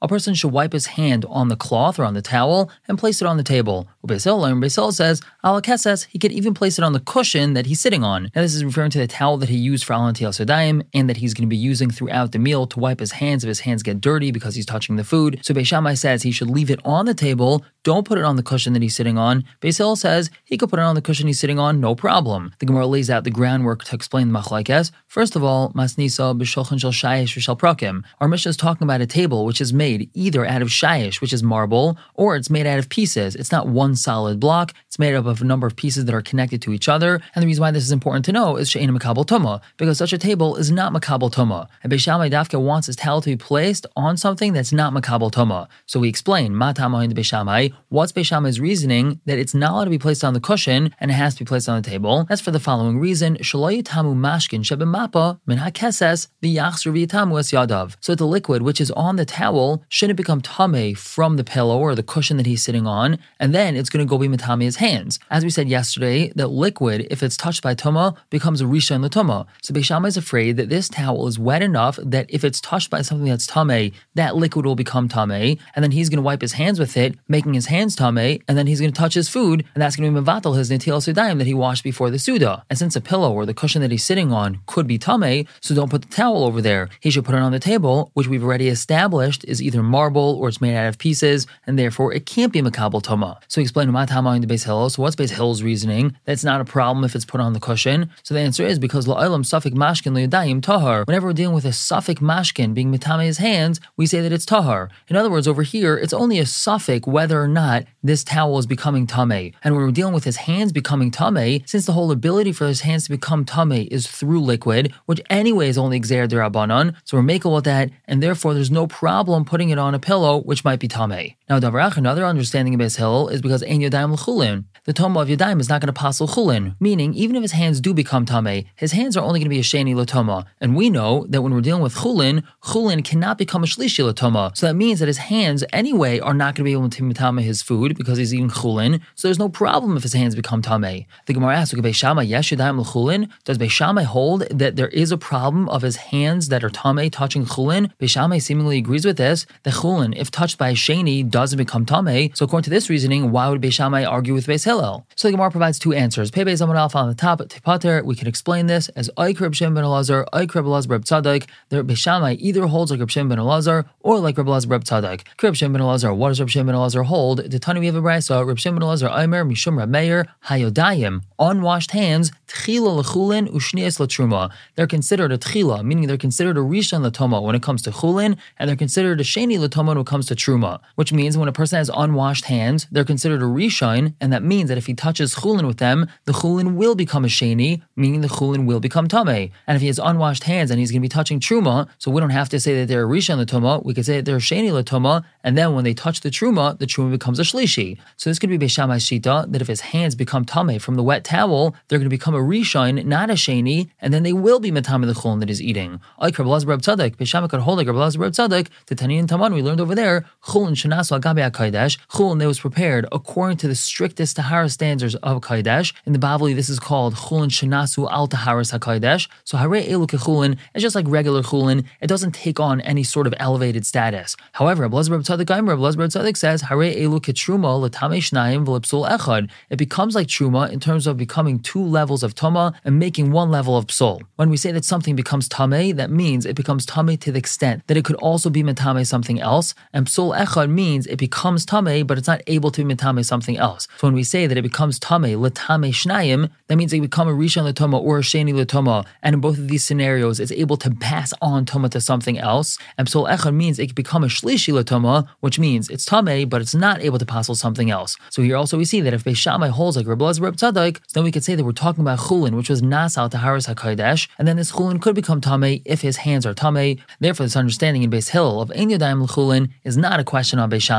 A 0.00 0.08
person 0.08 0.34
should 0.34 0.52
wipe 0.52 0.72
his 0.72 0.86
hand 0.86 1.24
on 1.28 1.48
the 1.48 1.56
cloth 1.56 1.98
or 1.98 2.04
on 2.04 2.14
the 2.14 2.22
towel 2.22 2.70
and 2.86 2.98
place 2.98 3.20
it 3.20 3.26
on 3.26 3.36
the 3.36 3.42
table. 3.42 3.88
Beis 4.08 4.24
Hill, 4.24 4.40
Beis 4.40 4.74
Hill 4.74 4.90
says, 4.92 5.20
Alakesses, 5.44 6.06
he 6.06 6.18
could 6.18 6.32
even 6.32 6.54
place 6.54 6.78
it 6.78 6.84
on 6.84 6.94
the 6.94 7.00
cushion 7.00 7.52
that 7.52 7.66
he's 7.66 7.80
sitting 7.80 8.02
on. 8.02 8.30
Now, 8.34 8.40
this 8.40 8.54
is 8.54 8.64
referring 8.64 8.90
to 8.92 8.98
the 8.98 9.06
towel 9.06 9.36
that 9.38 9.50
he 9.50 9.56
used 9.56 9.84
for 9.84 9.92
Alanti 9.92 10.22
al 10.22 10.82
and 10.94 11.10
that 11.10 11.18
he's 11.18 11.34
going 11.34 11.46
to 11.46 11.48
be 11.48 11.56
using 11.56 11.90
throughout 11.90 12.32
the 12.32 12.38
meal 12.38 12.66
to 12.68 12.80
wipe 12.80 13.00
his 13.00 13.12
hands 13.12 13.44
if 13.44 13.48
his 13.48 13.60
hands 13.60 13.82
get 13.82 14.00
dirty 14.00 14.30
because 14.30 14.54
he's 14.54 14.64
touching 14.64 14.96
the 14.96 15.04
food. 15.04 15.40
So 15.42 15.52
Beis 15.52 15.66
Shammai 15.66 15.94
says 15.94 16.22
he 16.22 16.30
should 16.30 16.48
leave 16.48 16.70
it 16.70 16.80
on 16.84 17.04
the 17.04 17.14
table, 17.14 17.64
don't 17.84 18.06
put 18.06 18.18
it 18.18 18.24
on 18.24 18.36
the 18.36 18.42
cushion 18.42 18.72
that 18.72 18.82
he's 18.82 18.96
sitting 18.96 19.18
on. 19.18 19.44
Beis 19.60 19.76
Hill 19.76 19.96
says 19.96 20.30
he 20.44 20.56
could 20.56 20.70
put 20.70 20.78
it 20.78 20.82
on 20.82 20.94
the 20.94 21.02
cushion 21.02 21.26
he's 21.26 21.40
sitting 21.40 21.58
on, 21.58 21.80
no 21.80 21.94
problem. 21.94 22.52
The 22.60 22.66
Gemara 22.66 22.86
lays 22.86 23.10
out 23.10 23.24
the 23.24 23.30
groundwork 23.30 23.84
to 23.84 23.94
explain 23.94 24.32
the 24.32 24.38
machlaikes. 24.38 24.90
First 25.06 25.36
of 25.36 25.44
all, 25.44 25.72
masnisa 25.72 26.38
b'shulchan 26.38 26.80
shel 26.80 26.92
shayish 26.92 27.36
v'shel 27.36 27.58
prakim. 27.58 28.04
Our 28.20 28.28
Mishnah 28.28 28.50
is 28.50 28.56
talking 28.56 28.84
about 28.86 29.00
a 29.00 29.06
table 29.06 29.44
which 29.44 29.60
is 29.60 29.72
made 29.72 29.87
either 30.14 30.44
out 30.46 30.62
of 30.62 30.68
shayish, 30.68 31.20
which 31.20 31.32
is 31.32 31.42
marble, 31.42 31.98
or 32.14 32.36
it's 32.36 32.50
made 32.50 32.66
out 32.66 32.78
of 32.78 32.88
pieces. 32.88 33.34
It's 33.34 33.52
not 33.52 33.68
one 33.68 33.94
solid 33.94 34.38
block. 34.40 34.74
It's 34.86 34.98
made 34.98 35.14
up 35.14 35.26
of 35.26 35.40
a 35.40 35.44
number 35.44 35.66
of 35.66 35.76
pieces 35.76 36.04
that 36.04 36.14
are 36.14 36.22
connected 36.22 36.62
to 36.62 36.72
each 36.72 36.88
other. 36.88 37.20
And 37.34 37.42
the 37.42 37.46
reason 37.46 37.62
why 37.62 37.70
this 37.70 37.84
is 37.84 37.92
important 37.92 38.24
to 38.26 38.32
know 38.32 38.56
is 38.56 38.70
she'ena 38.70 38.92
makabel 38.92 39.26
toma, 39.26 39.60
because 39.76 39.98
such 39.98 40.12
a 40.12 40.18
table 40.18 40.56
is 40.56 40.70
not 40.70 40.92
makabel 40.92 41.30
toma. 41.32 41.68
And 41.82 41.92
Beis 41.92 42.00
Shammai 42.00 42.28
Dafka 42.28 42.60
wants 42.60 42.86
his 42.86 42.96
towel 42.96 43.20
to 43.22 43.30
be 43.30 43.36
placed 43.36 43.86
on 43.96 44.16
something 44.16 44.52
that's 44.52 44.72
not 44.72 44.92
makabel 44.92 45.30
toma. 45.30 45.68
So 45.86 46.00
we 46.00 46.08
explain 46.08 46.54
matama 46.54 47.04
in 47.04 47.10
the 47.10 47.20
Beis 47.20 47.26
Shammai. 47.26 47.68
What's 47.88 48.12
Beis 48.12 48.26
Shammai's 48.26 48.60
reasoning 48.60 49.20
that 49.26 49.38
it's 49.38 49.54
not 49.54 49.72
allowed 49.72 49.84
to 49.84 49.90
be 49.90 49.98
placed 49.98 50.24
on 50.24 50.34
the 50.34 50.40
cushion 50.40 50.94
and 51.00 51.10
it 51.10 51.14
has 51.14 51.34
to 51.34 51.44
be 51.44 51.48
placed 51.48 51.68
on 51.68 51.80
the 51.80 51.88
table? 51.88 52.26
That's 52.28 52.40
for 52.40 52.50
the 52.50 52.60
following 52.60 52.98
reason: 52.98 53.36
shaloyitamu 53.36 54.14
mashkin 54.16 54.62
shebemapa 54.62 55.40
min 55.46 55.58
hakeses 55.58 56.28
v'yitamu 56.42 57.38
es 57.38 57.50
yadav. 57.52 57.96
So 58.00 58.14
the 58.14 58.26
liquid 58.26 58.62
which 58.62 58.80
is 58.80 58.90
on 58.92 59.16
the 59.16 59.24
towel 59.24 59.77
shouldn't 59.88 60.16
become 60.16 60.40
tame 60.40 60.94
from 60.94 61.36
the 61.36 61.44
pillow 61.44 61.78
or 61.78 61.94
the 61.94 62.02
cushion 62.02 62.36
that 62.36 62.46
he's 62.46 62.62
sitting 62.62 62.86
on, 62.86 63.18
and 63.40 63.54
then 63.54 63.76
it's 63.76 63.90
going 63.90 64.04
to 64.04 64.08
go 64.08 64.18
be 64.18 64.28
matame 64.28 64.62
his 64.62 64.76
hands. 64.76 65.18
As 65.30 65.44
we 65.44 65.50
said 65.50 65.68
yesterday, 65.68 66.32
that 66.36 66.48
liquid, 66.48 67.06
if 67.10 67.22
it's 67.22 67.36
touched 67.36 67.62
by 67.62 67.74
tuma, 67.74 68.16
becomes 68.30 68.60
a 68.60 68.64
risha 68.64 68.92
in 68.92 69.02
the 69.02 69.10
tuma. 69.10 69.46
So 69.62 69.74
Beis 69.74 69.84
Shammai 69.84 70.08
is 70.08 70.16
afraid 70.16 70.56
that 70.56 70.68
this 70.68 70.88
towel 70.88 71.26
is 71.26 71.38
wet 71.38 71.62
enough 71.62 71.98
that 72.02 72.26
if 72.28 72.44
it's 72.44 72.60
touched 72.60 72.90
by 72.90 73.02
something 73.02 73.28
that's 73.28 73.46
tame, 73.46 73.92
that 74.14 74.36
liquid 74.36 74.66
will 74.66 74.76
become 74.76 75.08
tame, 75.08 75.58
and 75.74 75.82
then 75.82 75.90
he's 75.90 76.08
going 76.08 76.18
to 76.18 76.22
wipe 76.22 76.40
his 76.40 76.52
hands 76.52 76.78
with 76.78 76.96
it, 76.96 77.16
making 77.28 77.54
his 77.54 77.66
hands 77.66 77.96
tame, 77.96 78.40
and 78.48 78.58
then 78.58 78.66
he's 78.66 78.80
going 78.80 78.92
to 78.92 78.98
touch 78.98 79.14
his 79.14 79.28
food, 79.28 79.64
and 79.74 79.82
that's 79.82 79.96
going 79.96 80.12
to 80.12 80.20
be 80.20 80.24
mevatel 80.24 80.56
his 80.56 80.70
netilas 80.70 81.12
yadayim 81.12 81.38
that 81.38 81.46
he 81.46 81.54
washed 81.54 81.84
before 81.84 82.10
the 82.10 82.18
suda. 82.18 82.64
And 82.68 82.78
since 82.78 82.96
a 82.96 83.00
pillow 83.00 83.32
or 83.32 83.46
the 83.46 83.54
cushion 83.54 83.82
that 83.82 83.90
he's 83.90 84.04
sitting 84.04 84.32
on 84.32 84.60
could 84.66 84.86
be 84.86 84.98
tame, 84.98 85.46
so 85.60 85.74
don't 85.74 85.90
put 85.90 86.02
the 86.02 86.08
towel 86.08 86.44
over 86.44 86.60
there. 86.60 86.88
He 87.00 87.10
should 87.10 87.24
put 87.24 87.34
it 87.34 87.40
on 87.40 87.52
the 87.52 87.58
table, 87.58 88.10
which 88.14 88.28
we've 88.28 88.44
already 88.44 88.68
established 88.68 89.44
is 89.44 89.62
either 89.68 89.82
marble 89.82 90.36
or 90.40 90.48
it's 90.48 90.60
made 90.60 90.76
out 90.76 90.88
of 90.88 90.98
pieces, 90.98 91.46
and 91.66 91.78
therefore 91.78 92.12
it 92.12 92.26
can't 92.26 92.52
be 92.52 92.60
makabel 92.60 93.02
toma. 93.02 93.38
So 93.46 93.60
he 93.60 93.62
explain 93.62 93.90
matama 93.90 94.34
in 94.34 94.40
the 94.40 94.46
base 94.46 94.64
Hill. 94.64 94.90
So 94.90 95.02
what's 95.02 95.14
base 95.14 95.30
Hill's 95.30 95.62
reasoning? 95.62 96.16
That's 96.24 96.42
not 96.42 96.60
a 96.60 96.64
problem 96.64 97.04
if 97.04 97.14
it's 97.14 97.24
put 97.24 97.40
on 97.40 97.52
the 97.52 97.60
cushion. 97.60 98.10
So 98.22 98.34
the 98.34 98.40
answer 98.40 98.66
is 98.66 98.78
because 98.78 99.06
la'olam 99.06 99.44
safik 99.44 99.74
mashkin 99.74 100.12
liyadayim 100.12 100.62
tahar. 100.62 101.04
Whenever 101.04 101.28
we're 101.28 101.32
dealing 101.32 101.54
with 101.54 101.64
a 101.64 101.76
safik 101.88 102.18
mashkin 102.18 102.74
being 102.74 102.92
mitame 102.92 103.24
his 103.24 103.38
hands, 103.38 103.80
we 103.96 104.06
say 104.06 104.20
that 104.20 104.32
it's 104.32 104.46
tahar. 104.46 104.88
In 105.08 105.16
other 105.16 105.30
words, 105.30 105.46
over 105.46 105.62
here, 105.62 105.96
it's 105.96 106.12
only 106.12 106.38
a 106.38 106.46
suffix 106.46 107.06
whether 107.06 107.42
or 107.42 107.48
not 107.48 107.84
this 108.02 108.24
towel 108.24 108.58
is 108.58 108.66
becoming 108.66 109.06
tame. 109.06 109.52
And 109.62 109.74
when 109.74 109.84
we're 109.84 109.90
dealing 109.90 110.14
with 110.14 110.24
his 110.24 110.36
hands 110.48 110.72
becoming 110.72 111.10
tame, 111.10 111.62
since 111.66 111.84
the 111.86 111.92
whole 111.92 112.10
ability 112.10 112.52
for 112.52 112.66
his 112.66 112.80
hands 112.82 113.04
to 113.04 113.10
become 113.10 113.44
tame 113.44 113.88
is 113.90 114.06
through 114.06 114.40
liquid, 114.40 114.94
which 115.06 115.20
anyway 115.28 115.68
is 115.68 115.76
only 115.76 116.00
exer 116.00 116.26
derabanan, 116.28 116.94
so 117.04 117.16
we're 117.16 117.22
making 117.22 117.52
with 117.52 117.64
that, 117.64 117.90
and 118.06 118.22
therefore 118.22 118.54
there's 118.54 118.70
no 118.70 118.86
problem 118.86 119.44
putting 119.44 119.57
it 119.70 119.78
on 119.78 119.94
a 119.94 119.98
pillow, 119.98 120.40
which 120.40 120.64
might 120.64 120.78
be 120.78 120.88
tame. 120.88 121.34
Now, 121.48 121.58
Davarach, 121.58 121.96
another 121.96 122.26
understanding 122.26 122.74
of 122.74 122.80
his 122.80 122.96
hill 122.96 123.28
is 123.28 123.40
because 123.40 123.62
ein 123.62 123.80
yadayim 123.80 124.12
l'chulin. 124.12 124.64
The 124.84 124.92
toma 124.92 125.20
of 125.20 125.28
yadayim 125.28 125.60
is 125.60 125.68
not 125.70 125.80
going 125.80 125.86
to 125.86 125.98
pass 125.98 126.18
chulin, 126.18 126.76
meaning 126.78 127.14
even 127.14 127.36
if 127.36 127.42
his 127.42 127.52
hands 127.52 127.80
do 127.80 127.94
become 127.94 128.26
tame, 128.26 128.66
his 128.76 128.92
hands 128.92 129.16
are 129.16 129.24
only 129.24 129.40
going 129.40 129.46
to 129.46 129.50
be 129.50 129.58
a 129.58 129.62
sheni 129.62 129.94
latoma. 129.94 130.44
And 130.60 130.76
we 130.76 130.90
know 130.90 131.26
that 131.30 131.40
when 131.40 131.54
we're 131.54 131.62
dealing 131.62 131.82
with 131.82 131.94
chulin, 131.94 132.42
chulin 132.64 133.02
cannot 133.02 133.38
become 133.38 133.64
a 133.64 133.66
shlishi 133.66 134.04
latoma. 134.04 134.54
So 134.56 134.66
that 134.66 134.74
means 134.74 135.00
that 135.00 135.08
his 135.08 135.18
hands 135.18 135.64
anyway 135.72 136.20
are 136.20 136.34
not 136.34 136.54
going 136.54 136.64
to 136.64 136.64
be 136.64 136.72
able 136.72 136.90
to 136.90 137.12
Tame 137.14 137.38
his 137.38 137.62
food 137.62 137.96
because 137.96 138.18
he's 138.18 138.34
eating 138.34 138.50
chulin. 138.50 139.00
So 139.14 139.28
there's 139.28 139.38
no 139.38 139.48
problem 139.48 139.96
if 139.96 140.02
his 140.02 140.12
hands 140.12 140.34
become 140.34 140.62
tame. 140.62 141.06
The 141.26 141.32
Gemara 141.32 141.56
asks, 141.56 141.74
Beis 141.74 141.94
Shammai 141.94 142.22
yesh 142.22 142.50
yadayim 142.50 142.78
l'chulin. 142.78 143.30
Does 143.44 143.56
Beis 143.56 143.70
Shammai 143.70 144.02
hold 144.02 144.42
that 144.50 144.76
there 144.76 144.88
is 144.88 145.12
a 145.12 145.16
problem 145.16 145.68
of 145.70 145.82
his 145.82 145.96
hands 145.96 146.48
that 146.48 146.62
are 146.62 146.70
tame 146.70 147.10
touching 147.10 147.46
chulin? 147.46 147.90
Beis 147.98 148.10
Shammai 148.10 148.38
seemingly 148.38 148.78
agrees 148.78 149.04
with 149.04 149.16
this. 149.16 149.46
The 149.62 149.70
chulin, 149.70 150.14
if 150.16 150.30
touched 150.30 150.58
by 150.58 150.70
a 150.70 150.74
sheni, 150.74 151.28
doesn't 151.38 151.56
become 151.56 151.86
tame. 151.86 152.34
So 152.34 152.44
according 152.44 152.64
to 152.64 152.70
this 152.70 152.90
reasoning, 152.90 153.30
why 153.30 153.48
would 153.48 153.62
Beis 153.62 153.74
Shammai 153.74 154.04
argue 154.04 154.34
with 154.34 154.48
Beis 154.48 154.64
Hillel? 154.64 155.06
So 155.14 155.28
the 155.28 155.32
Gemara 155.32 155.52
provides 155.52 155.78
two 155.78 155.92
answers. 155.92 156.32
Pei 156.32 156.44
Beis 156.44 156.60
on 156.60 157.08
the 157.08 157.14
top, 157.14 157.48
Tipater, 157.48 158.02
we 158.04 158.16
can 158.16 158.26
explain 158.26 158.66
this 158.66 158.88
as 159.00 159.08
Oik 159.16 159.54
Shem 159.54 159.72
ben 159.74 159.84
Elazar, 159.84 160.26
Oik 160.32 160.52
Reb 160.52 160.64
Elazar 160.64 160.90
Reb 160.90 161.04
Tzadik. 161.04 161.46
The 161.68 161.84
Beis 161.84 161.98
Shammai 161.98 162.34
either 162.40 162.66
holds 162.66 162.90
like 162.90 162.98
Reb 162.98 163.10
Shem 163.10 163.28
ben 163.28 163.38
Elazar 163.38 163.84
or 164.00 164.18
like 164.18 164.36
Reb 164.36 164.48
Elazar 164.48 164.70
Reb 164.70 164.82
Tzadik. 164.82 165.20
Reb 165.40 165.54
Shem 165.54 165.72
ben 165.72 165.80
Elazar, 165.80 166.16
what 166.16 166.30
does 166.30 166.40
Reb 166.40 166.50
Shem 166.50 166.66
ben 166.66 166.74
Elazar 166.74 167.04
hold? 167.04 167.38
The 167.38 167.58
Tani 167.60 167.78
we 167.78 167.86
have 167.86 167.94
a 167.94 168.00
Reb 168.00 168.22
Shem 168.58 168.74
ben 168.74 168.82
Elazar 168.82 169.16
Aimer 169.16 169.44
Mishum 169.44 169.78
Reb 169.78 169.88
Meir 169.88 170.26
Hayodayim, 170.46 171.22
unwashed 171.38 171.92
hands, 171.92 172.32
Tchila 172.48 173.02
lechulin 173.02 173.46
ushnias 173.52 173.98
latruma. 173.98 174.50
They're 174.74 174.86
considered 174.86 175.30
a 175.32 175.38
tchila, 175.38 175.84
meaning 175.84 176.06
they're 176.06 176.16
considered 176.16 176.56
a 176.56 176.60
rishon 176.60 177.06
latoma 177.06 177.42
when 177.42 177.54
it 177.54 177.62
comes 177.62 177.82
to 177.82 177.90
chulin, 177.90 178.38
and 178.58 178.68
they're 178.68 178.76
considered 178.76 179.20
a 179.20 179.22
sheni 179.22 179.58
latoma 179.58 179.88
when 179.88 179.98
it 179.98 180.06
comes 180.06 180.26
to 180.26 180.34
truma, 180.34 180.80
which 180.94 181.12
means 181.12 181.27
means 181.28 181.36
when 181.36 181.48
a 181.48 181.52
person 181.52 181.76
has 181.76 181.90
unwashed 181.94 182.46
hands, 182.46 182.86
they're 182.90 183.04
considered 183.04 183.42
a 183.42 183.44
rishon, 183.44 184.14
and 184.18 184.32
that 184.32 184.42
means 184.42 184.68
that 184.70 184.78
if 184.78 184.86
he 184.86 184.94
touches 184.94 185.34
chulin 185.34 185.66
with 185.66 185.76
them, 185.76 186.08
the 186.24 186.32
chulin 186.32 186.74
will 186.74 186.94
become 186.94 187.22
a 187.22 187.28
sheni, 187.28 187.82
meaning 187.96 188.22
the 188.22 188.28
chulin 188.28 188.64
will 188.64 188.80
become 188.80 189.08
tame. 189.08 189.50
And 189.66 189.76
if 189.76 189.82
he 189.82 189.88
has 189.88 189.98
unwashed 189.98 190.44
hands 190.44 190.70
and 190.70 190.80
he's 190.80 190.90
going 190.90 191.02
to 191.02 191.04
be 191.04 191.08
touching 191.10 191.38
truma, 191.38 191.86
so 191.98 192.10
we 192.10 192.18
don't 192.22 192.30
have 192.30 192.48
to 192.48 192.58
say 192.58 192.80
that 192.80 192.88
they're 192.88 193.04
a 193.04 193.06
rishon 193.06 193.44
latoma, 193.44 193.84
we 193.84 193.92
could 193.92 194.06
say 194.06 194.16
that 194.16 194.24
they're 194.24 194.36
a 194.36 194.48
sheni 194.50 194.70
latoma, 194.70 195.22
and 195.44 195.58
then 195.58 195.74
when 195.74 195.84
they 195.84 195.92
touch 195.92 196.22
the 196.22 196.30
truma, 196.30 196.78
the 196.78 196.86
truma 196.86 197.10
becomes 197.10 197.38
a 197.38 197.42
shlishi. 197.42 197.98
So 198.16 198.30
this 198.30 198.38
could 198.38 198.48
be 198.48 198.58
Beis 198.58 198.70
Shammai 198.70 198.96
Shita, 198.96 199.52
that 199.52 199.60
if 199.60 199.68
his 199.68 199.82
hands 199.92 200.14
become 200.14 200.46
tame 200.46 200.78
from 200.78 200.94
the 200.94 201.02
wet 201.02 201.24
towel, 201.24 201.76
they're 201.88 201.98
going 201.98 202.08
to 202.08 202.16
become 202.18 202.34
a 202.34 202.38
rishon, 202.38 203.04
not 203.04 203.28
a 203.28 203.34
sheni, 203.34 203.90
and 204.00 204.14
then 204.14 204.22
they 204.22 204.32
will 204.32 204.60
be 204.60 204.70
matame 204.70 205.04
the 205.04 205.12
chulin 205.12 205.40
that 205.40 205.50
is 205.50 205.60
eating. 205.60 206.00
Like 206.18 206.38
Rabbi 206.38 206.48
Tzadik, 206.48 207.16
Beis 207.16 207.26
Shammai 207.26 207.48
could 207.48 207.60
hold 207.60 207.76
like 207.76 207.86
Rabbi 207.86 207.98
Tzadik, 207.98 208.68
the 208.86 208.94
Tani 208.94 209.18
and 209.18 209.28
Taman, 209.28 209.52
we 209.52 209.60
learned 209.60 209.82
over 209.82 209.94
there, 209.94 210.24
chulin 210.42 210.74
shenasu 211.18 211.34
agabe 211.36 211.50
kaidesh, 211.50 211.98
chulin 212.08 212.38
that 212.38 212.46
was 212.46 212.60
prepared 212.60 213.06
according 213.12 213.56
to 213.58 213.68
the 213.68 213.74
strictest 213.74 214.36
tahara 214.36 214.68
standards 214.68 215.14
of 215.16 215.40
kaidesh. 215.40 215.92
In 216.06 216.12
the 216.12 216.18
Bavli, 216.18 216.54
this 216.54 216.68
is 216.68 216.78
called 216.78 217.14
chulin 217.14 217.48
shenasu 217.48 218.10
al 218.10 218.28
taharas 218.28 218.76
hakaidesh. 218.76 219.28
So 219.44 219.58
hare 219.58 219.68
elu 219.70 220.06
kechulin 220.06 220.58
is 220.74 220.82
just 220.82 220.94
like 220.94 221.06
regular 221.08 221.42
chulin; 221.42 221.84
it 222.00 222.06
doesn't 222.06 222.32
take 222.32 222.60
on 222.60 222.80
any 222.82 223.02
sort 223.02 223.26
of 223.26 223.34
elevated 223.38 223.86
status. 223.86 224.36
However, 224.52 224.82
Rabbi 224.82 224.96
Tzadik 224.96 225.46
Tzadik 225.46 226.36
says 226.36 226.62
hare 226.62 226.78
elu 226.78 227.20
ketruma 227.20 227.88
latame 227.88 228.18
shnayim 228.18 228.64
v'lepsul 228.64 229.08
echad. 229.08 229.48
It 229.70 229.76
becomes 229.76 230.14
like 230.14 230.26
truma 230.26 230.70
in 230.70 230.80
terms 230.80 231.06
of 231.06 231.16
becoming 231.16 231.58
two 231.58 231.82
levels 231.82 232.22
of 232.22 232.34
tama 232.34 232.74
and 232.84 232.98
making 232.98 233.30
one 233.30 233.50
level 233.50 233.76
of 233.76 233.86
psul. 233.86 234.22
When 234.36 234.50
we 234.50 234.56
say 234.56 234.72
that 234.72 234.84
something 234.84 235.16
becomes 235.16 235.48
tame, 235.48 235.96
that 235.96 236.10
means 236.10 236.46
it 236.46 236.56
becomes 236.56 236.86
tame 236.86 237.16
to 237.16 237.32
the 237.32 237.38
extent 237.38 237.86
that 237.86 237.96
it 237.96 238.04
could 238.04 238.16
also 238.16 238.50
be 238.50 238.62
metame 238.62 239.06
something 239.06 239.40
else, 239.40 239.74
and 239.92 240.06
psul 240.06 240.36
echad 240.36 240.70
means 240.70 241.06
it 241.08 241.18
becomes 241.18 241.64
tame, 241.64 242.06
but 242.06 242.18
it's 242.18 242.28
not 242.28 242.40
able 242.46 242.70
to 242.70 242.84
be 242.84 242.94
metame 242.94 243.24
something 243.24 243.56
else. 243.56 243.88
So 243.98 244.06
when 244.06 244.14
we 244.14 244.24
say 244.24 244.46
that 244.46 244.56
it 244.56 244.62
becomes 244.62 244.98
tame 244.98 245.22
latame 245.22 245.90
shnayim, 245.90 246.50
that 246.68 246.76
means 246.76 246.92
it 246.92 247.00
become 247.00 247.28
a 247.28 247.32
rishon 247.32 247.70
latoma 247.70 248.00
or 248.00 248.18
a 248.18 248.22
sheni 248.22 248.52
latoma, 248.52 249.06
and 249.22 249.34
in 249.34 249.40
both 249.40 249.58
of 249.58 249.68
these 249.68 249.84
scenarios, 249.84 250.40
it's 250.40 250.52
able 250.52 250.76
to 250.78 250.90
pass 250.90 251.32
on 251.40 251.64
toma 251.64 251.88
to 251.90 252.00
something 252.00 252.38
else. 252.38 252.78
And 252.96 253.08
psul 253.08 253.28
echad 253.28 253.54
means 253.54 253.78
it 253.78 253.86
can 253.86 253.94
become 253.94 254.24
a 254.24 254.28
shlishi 254.28 254.72
latoma, 254.72 255.28
which 255.40 255.58
means 255.58 255.88
it's 255.88 256.04
tame, 256.04 256.48
but 256.48 256.60
it's 256.60 256.74
not 256.74 257.00
able 257.00 257.18
to 257.18 257.26
pass 257.26 257.48
on 257.48 257.56
something 257.56 257.90
else. 257.90 258.16
So 258.30 258.42
here 258.42 258.56
also 258.56 258.76
we 258.76 258.84
see 258.84 259.00
that 259.00 259.14
if 259.14 259.24
Beis 259.24 259.36
Shammai 259.36 259.68
holds 259.68 259.96
like 259.96 260.06
Rabbi 260.06 260.24
Lazar 260.24 260.52
Tzadik, 260.52 261.00
then 261.12 261.24
we 261.24 261.32
could 261.32 261.44
say 261.44 261.54
that 261.54 261.64
we're 261.64 261.72
talking 261.72 262.02
about 262.02 262.18
chulin, 262.18 262.54
which 262.54 262.68
was 262.68 262.82
nasal 262.82 263.28
taharis 263.28 263.72
hakodesh, 263.72 264.28
and 264.38 264.46
then 264.46 264.56
this 264.56 264.72
chulin 264.72 265.00
could 265.00 265.14
become 265.14 265.40
tame 265.40 265.80
if 265.84 266.00
his 266.02 266.18
hands 266.18 266.44
are 266.46 266.54
tame. 266.54 266.98
Therefore, 267.20 267.46
this 267.46 267.56
understanding 267.56 268.02
in 268.02 268.10
Beis 268.10 268.30
Hill 268.30 268.60
of 268.60 268.70
Ein 268.72 268.88
l'chulin 268.90 269.70
is 269.84 269.96
not 269.96 270.20
a 270.20 270.24
question 270.24 270.58
on 270.58 270.70
Beis 270.70 270.82
Shammai. 270.82 270.97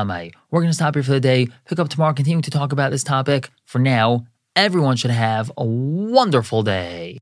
We're 0.51 0.61
going 0.61 0.69
to 0.69 0.75
stop 0.75 0.95
here 0.95 1.03
for 1.03 1.11
the 1.11 1.19
day, 1.19 1.47
pick 1.67 1.79
up 1.79 1.89
tomorrow, 1.89 2.13
continuing 2.13 2.43
to 2.43 2.51
talk 2.51 2.71
about 2.71 2.91
this 2.91 3.03
topic. 3.03 3.49
For 3.65 3.79
now, 3.79 4.25
everyone 4.55 4.97
should 4.97 5.11
have 5.11 5.51
a 5.57 5.65
wonderful 5.65 6.63
day. 6.63 7.17